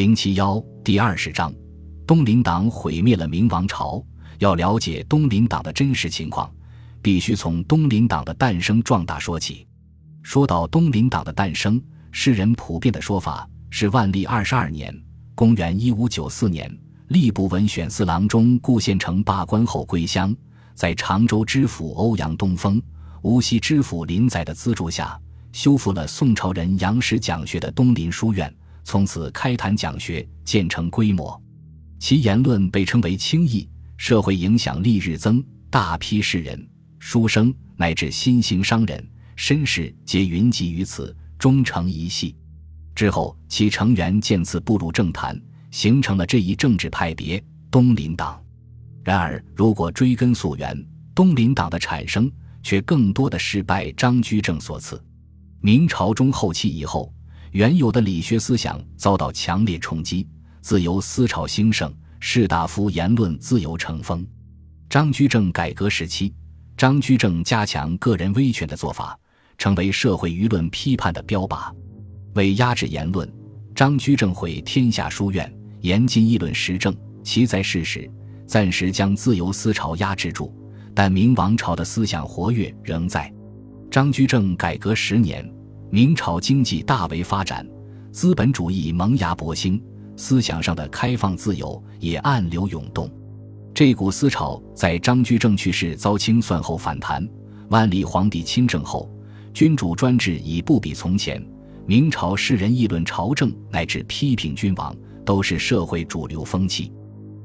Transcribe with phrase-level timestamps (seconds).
[0.00, 1.52] 零七幺第二十章，
[2.06, 4.02] 东林党毁灭了明王朝。
[4.38, 6.50] 要了解东林党的真实情况，
[7.02, 9.68] 必须从东林党的诞生壮大说起。
[10.22, 11.78] 说到东林党的诞生，
[12.12, 14.90] 世人普遍的说法是万历二十二年
[15.36, 16.74] （公元一五九四年），
[17.10, 20.34] 吏部文选四郎中顾献成罢官后归乡，
[20.74, 22.82] 在常州知府欧阳东风、
[23.20, 25.20] 无锡知府林载的资助下，
[25.52, 28.50] 修复了宋朝人杨时讲学的东林书院。
[28.82, 31.40] 从此开坛讲学，渐成规模。
[31.98, 36.68] 其言论被称为清议，社会影响力日增，大批士人、
[36.98, 39.06] 书生乃至新兴商人、
[39.36, 42.34] 绅士皆云集于此，终成一系。
[42.94, 45.40] 之后，其成员渐次步入政坛，
[45.70, 48.42] 形成了这一政治派别——东林党。
[49.04, 50.76] 然而，如果追根溯源，
[51.14, 52.30] 东林党的产生
[52.62, 55.02] 却更多的是拜张居正所赐。
[55.60, 57.12] 明朝中后期以后。
[57.52, 60.26] 原有的理学思想遭到强烈冲击，
[60.60, 64.24] 自由思潮兴盛，士大夫言论自由成风。
[64.88, 66.32] 张居正改革时期，
[66.76, 69.18] 张居正加强个人威权的做法，
[69.58, 71.72] 成为社会舆论批判的标靶。
[72.34, 73.28] 为压制言论，
[73.74, 76.94] 张居正毁天下书院，严禁议论时政。
[77.24, 78.08] 其在世时，
[78.46, 80.54] 暂时将自由思潮压制住，
[80.94, 83.32] 但明王朝的思想活跃仍在。
[83.90, 85.44] 张居正改革十年。
[85.92, 87.66] 明朝经济大为发展，
[88.12, 89.82] 资本主义萌芽勃兴，
[90.16, 93.10] 思想上的开放自由也暗流涌动。
[93.74, 97.28] 这股思潮在张居正去世遭清算后反弹。
[97.70, 99.10] 万历皇帝亲政后，
[99.52, 101.44] 君主专制已不比从前。
[101.86, 106.92] 明朝世人议论朝政乃至批评君王，都是社会主流风气。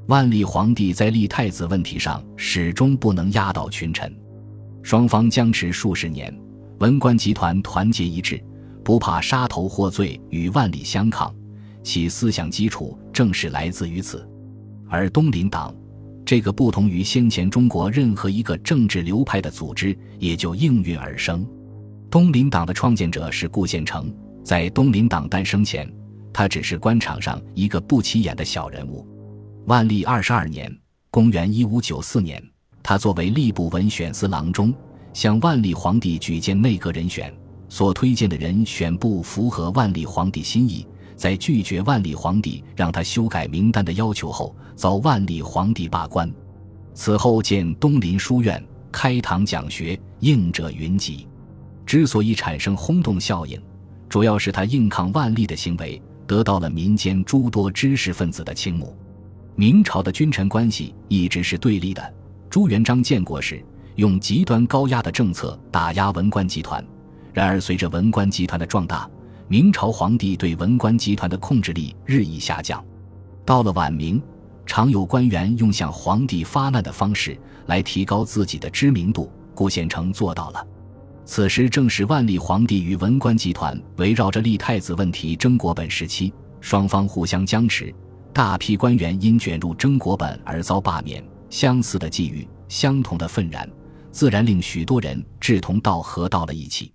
[0.06, 4.16] 万历皇帝在立太子问题上始终不能压倒群臣，
[4.84, 6.32] 双方僵持数十年。
[6.78, 8.42] 文官集团团结一致，
[8.84, 11.34] 不怕杀头获罪，与万里相抗，
[11.82, 14.28] 其思想基础正是来自于此。
[14.88, 15.74] 而东林党，
[16.24, 21.46] 这个不同于先前中国任何一个政治流派的组织，也就应运而生。
[22.10, 24.14] 东林党的创建者是顾献成，
[24.44, 25.90] 在东林党诞生前，
[26.30, 29.06] 他只是官场上一个不起眼的小人物。
[29.64, 30.70] 万历二十二年
[31.10, 32.42] （公元一五九四年），
[32.82, 34.74] 他作为吏部文选司郎中。
[35.16, 37.32] 向万历皇帝举荐内阁人选，
[37.70, 46.30] 所推荐的人选不符合万历皇帝心意，在拒绝万历皇帝让他修改名单的要求后，遭万历皇帝罢官。
[46.92, 48.62] 此后建东林书院，
[48.92, 51.26] 开堂讲学，应者云集。
[51.86, 53.58] 之所以产生轰动效应，
[54.10, 58.94] 主要是他硬抗万历的行为得到了民间诸多知识分子的倾慕。
[59.54, 62.14] 明朝的君臣关系一直是对立的。
[62.50, 63.64] 朱元璋建国时。
[63.96, 66.84] 用极端高压的政策打压文官集团，
[67.32, 69.08] 然而随着文官集团的壮大，
[69.48, 72.82] 明朝皇帝对文官集团的控制力日益下降。
[73.44, 74.22] 到了晚明，
[74.66, 80.66] 常有官员用向皇帝发难的方式来提高自己的知名度，顾献成做到了。
[81.24, 87.94] 此时正是万历皇帝与文官集团围绕着立太子问题争国本时期，双方互相僵持，
[88.32, 91.24] 大批官员因卷入争国本而遭罢免。
[91.48, 93.68] 相似的际遇，相同的愤然。
[94.16, 96.90] 自然令许多人志同道合到了一起。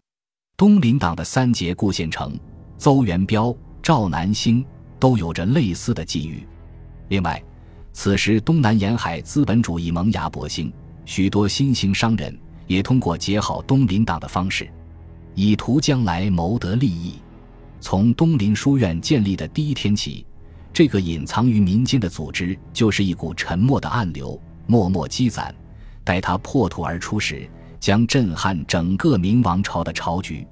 [0.57, 2.35] 东林党的三杰顾献成、
[2.79, 4.65] 邹元标、赵南星
[4.99, 6.43] 都有着类似的际遇。
[7.09, 7.39] 另外，
[7.93, 10.73] 此时东南沿海资本主义萌芽勃兴，
[11.05, 14.67] 许多新兴商人也通过结好东林党的方式，
[15.35, 17.19] 以图将来谋得利益。
[17.79, 20.25] 从东林书院建立的第一天起，
[20.73, 25.53] 这个隐藏于民间的组织就是一股沉默的暗流，默默积攒。
[26.03, 30.45] 待他破土而出时，将震撼整个明王朝的朝局。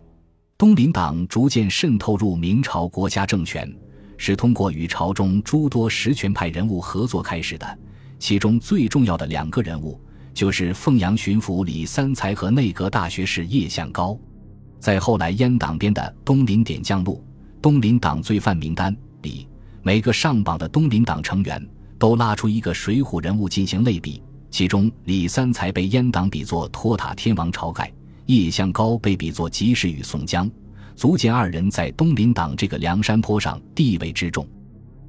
[0.57, 3.73] 东林党逐渐渗透入明朝国家政权，
[4.17, 7.79] 是通过与朝中诸多实权派人物合作开始的。
[8.19, 9.99] 其中最重要的两个人物，
[10.33, 14.19] 就是凤阳巡抚李三才和内阁大学士叶向高。
[14.77, 17.13] 在后来阉党编的《东林点将录》
[17.61, 19.47] 《东林党罪犯名单》里，
[19.81, 21.65] 每个上榜的东林党成员
[21.97, 24.21] 都拉出一个水浒人物进行类比。
[24.51, 27.91] 其中，李三才被阉党比作托塔天王晁盖，
[28.25, 30.49] 叶向高被比作及时雨宋江，
[30.95, 34.47] 足见二人在东林党这个梁山坡上地位之重。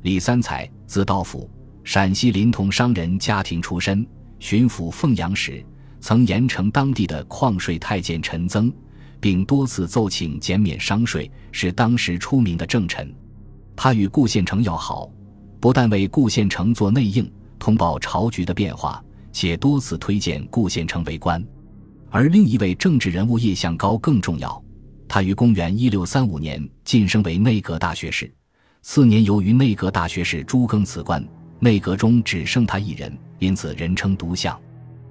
[0.03, 1.49] 李三才，字道甫，
[1.85, 4.07] 陕西临潼商人家庭出身，
[4.39, 5.65] 巡抚凤阳时，
[6.01, 8.73] 曾严惩当地的矿税太监陈增，
[9.21, 13.13] 并多次奏请减免商税，是当时出名的政臣。
[13.75, 15.11] 他与顾献成要好，
[15.59, 19.03] 不但为顾献成做内应，通报朝局的变化。
[19.33, 21.45] 且多次推荐顾献成为官，
[22.11, 24.63] 而另一位政治人物叶向高更重要。
[25.09, 28.33] 他于公元一六三五年晋升为内阁大学士，
[28.83, 31.27] 次年，由于内阁大学士朱庚辞官，
[31.59, 34.59] 内阁中只剩他一人，因此人称独相。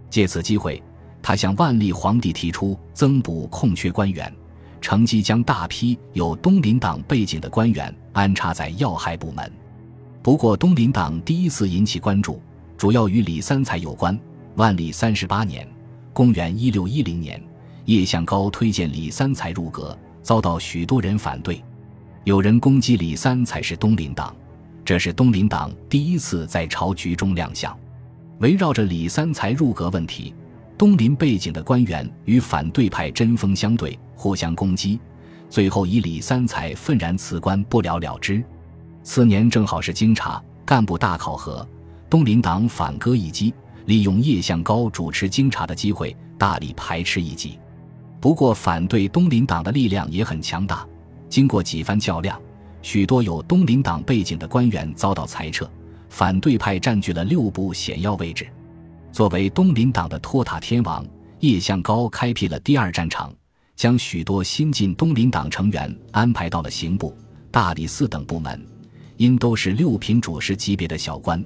[0.10, 0.82] 借此机会，
[1.22, 4.34] 他向万历皇帝提出增补空缺官员，
[4.80, 9.52] 乘机将大批有东林党背景的官员安插在要害部门。
[10.24, 12.42] 不过，东林党第一次引起关注，
[12.80, 14.18] 主要与李三才有关。
[14.56, 15.68] 万历三十八年
[16.14, 17.44] （公元一六一零年），
[17.84, 21.62] 叶向高推荐李三才入阁，遭到许多人反对。
[22.24, 24.34] 有人攻击李三才是东林党，
[24.86, 27.78] 这是东林党第一次在朝局中亮相。
[28.40, 30.34] 围绕着李三才入阁问题，
[30.78, 34.98] 东林背景的官员与反对派针锋相对，互相攻击，
[35.50, 38.42] 最后以李三才愤然辞官不了了之。
[39.04, 41.68] 次年正好是京察干部大考核，
[42.10, 43.54] 东林党反戈一击，
[43.86, 47.60] 利用叶向高主持京察的机会，大力排斥异己。
[48.20, 50.88] 不过，反对东林党的力量也很强大。
[51.30, 52.42] 经过几番较量，
[52.82, 55.70] 许多有东林党背景的官员遭到裁撤，
[56.10, 58.48] 反对派占据了六部险要位置。
[59.12, 61.06] 作为东林党的托塔天王，
[61.42, 63.32] 叶向高开辟了第二战场，
[63.76, 67.16] 将许多新进东林党成员安排到了刑部、
[67.52, 68.66] 大理寺等部门。
[69.18, 71.44] 因都是六品主事级别的小官，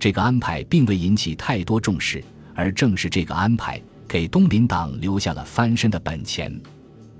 [0.00, 2.24] 这个安排并未引起太多重视。
[2.52, 6.52] 而正是这个安排，给东林党留下了翻身的本钱。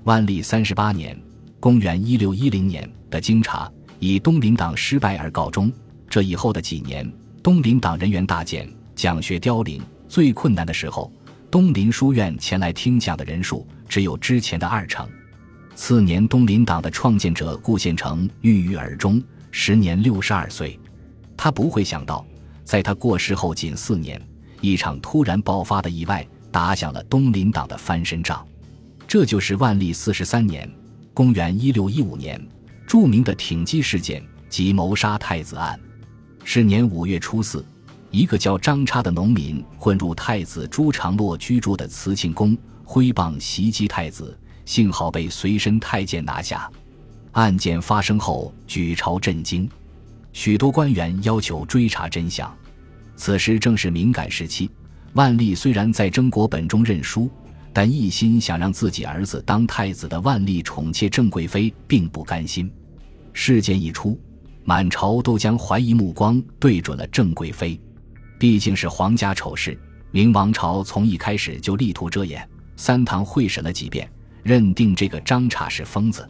[0.05, 1.17] 万历三十八年。
[1.61, 5.71] 公元一六一零年的京察以东林党失败而告终。
[6.09, 7.07] 这以后的几年，
[7.43, 9.79] 东林党人员大减，讲学凋零。
[10.09, 11.13] 最困难的时候，
[11.51, 15.07] 东林书院前来听讲的人数只有之前的二成。
[15.75, 20.81] 次年，东林党的创建者顾宪成郁郁而终，时年六十二岁。
[21.37, 22.25] 他不会想到，
[22.65, 24.21] 在他过世后仅四年，
[24.61, 28.47] 一场突然爆发的意外打响了东林党的翻身仗。
[29.07, 30.71] 这就是万历四十三年。
[31.13, 32.41] 公元一六一五年，
[32.87, 35.79] 著名的挺击事件及谋杀太子案。
[36.45, 37.65] 是年五月初四，
[38.11, 46.71] 一个叫张叉的农民混入太子朱常洛居住的慈庆宫，挥棒袭击太子，幸好被随身太监拿下。
[47.33, 49.69] 案件发生后，举朝震惊，
[50.33, 52.53] 许多官员要求追查真相。
[53.17, 54.71] 此时正是敏感时期，
[55.13, 57.31] 万历虽然在征国本中认输。
[57.73, 62.69] 但一心想让自己儿子当太子的万历宠妾郑贵妃并不甘心。
[63.33, 64.21] 事件一出，
[64.65, 67.81] 满朝都将怀疑目光对准了郑贵妃。
[68.41, 69.79] 毕竟是皇家丑事，
[70.11, 72.45] 明王朝从一开始就力图遮掩。
[72.75, 74.11] 三堂会审了几遍，
[74.43, 76.27] 认定这个张查是疯子。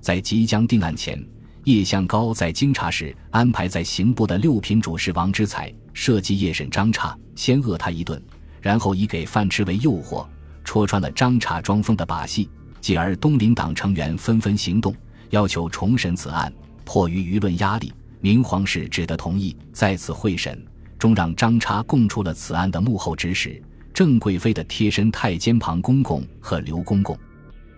[0.00, 1.18] 在即将定案前，
[1.64, 8.22] 叶向高在京察时安排在刑部的六品主事王之才设计夜审张差，先饿他一顿，
[8.60, 10.26] 然后以给饭吃为诱惑。
[10.62, 12.48] 戳穿了张差装疯的把戏，
[12.80, 14.94] 继而东林党成员纷纷行动，
[15.30, 16.52] 要求重审此案。
[16.84, 20.62] 迫于舆论压力，明皇室只得同意再次会审，
[20.98, 23.62] 终让张差供出了此案的幕后指使——
[23.94, 27.16] 郑贵妃的贴身太监庞公公和刘公公。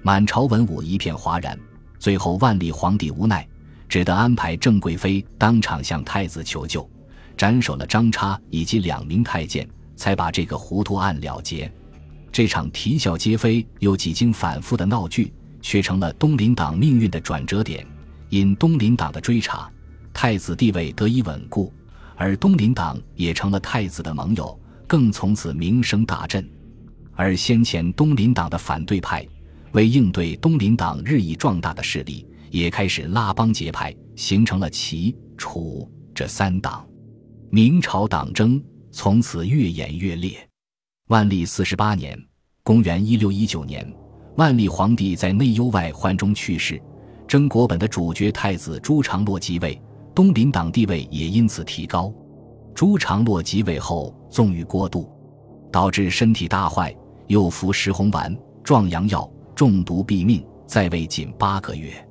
[0.02, 1.56] 满朝文武一片哗然。
[1.98, 3.46] 最后，万历皇帝无奈，
[3.88, 6.88] 只得安排郑贵妃当场向太子求救，
[7.36, 11.70] 斩首了张叉以及两名太监，才把这个糊涂案了结。
[12.32, 17.86] 这场啼笑皆非又几经反复的闹剧，却成了东林党命运的转折点。
[18.28, 19.70] 因东林党的追查，
[20.12, 21.72] 太子地位得以稳固，
[22.16, 26.46] 而东林党也成了太子的盟友，更从此名声大振。
[27.14, 29.26] 而先前东林党的反对派，
[29.72, 36.86] 为应对东林党日益壮大的势力，也开始拉帮结派，形成了齐、楚这三党。
[37.50, 40.36] 明朝党争从此越演越烈。
[41.08, 42.18] 万历四十八年，
[42.62, 43.90] 公元一六一九年，
[44.36, 46.80] 万历皇帝在内忧外患中去世，
[47.28, 49.80] 征国本的主角太子朱常洛即位，
[50.14, 52.12] 东林党地位也因此提高。
[52.74, 55.10] 朱常洛即位后纵欲过度，
[55.72, 56.94] 导致身体大坏，
[57.28, 62.05] 又服石红丸、壮阳药，中毒毙命，在位仅八个月，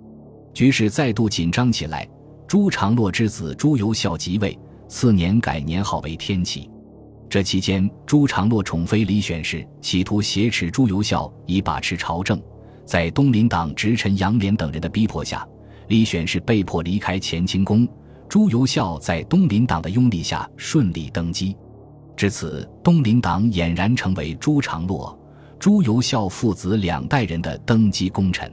[0.56, 2.08] 局势再度紧张起来。
[2.48, 4.58] 朱常洛之子朱由校即位，
[4.88, 6.70] 次年改年号为天启。
[7.30, 12.42] 这期间，朱常洛宠妃李选氏企图挟持朱由校以把持朝政，
[12.86, 15.46] 在东林党直臣杨涟等人的逼迫下，
[15.90, 17.86] 李选侍被迫离开乾清宫。
[18.30, 21.54] 朱由校在东林党的拥立下顺利登基，
[22.16, 25.20] 至此，东林党俨然成为朱常洛、
[25.60, 28.50] 朱由校父子两代人的登基功臣。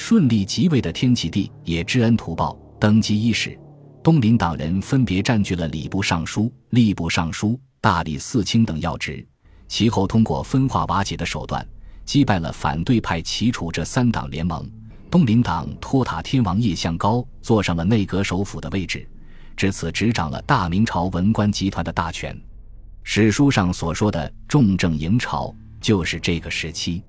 [0.00, 3.58] 顺利即位的天启帝也知恩图报，登基伊始，
[4.00, 7.58] 东林党人分别占据了礼部尚书、吏部尚书。
[7.80, 9.26] 大理寺卿等要职，
[9.66, 11.66] 其后通过分化瓦解的手段，
[12.04, 14.70] 击败了反对派齐楚这三党联盟，
[15.10, 19.04] 东林党托塔天王叶向高坐上了内阁首辅的位置，
[19.56, 22.40] 至此执掌了大明朝文官集团的大权。
[23.02, 27.02] 史书上所说的重政营朝，就是这个时期。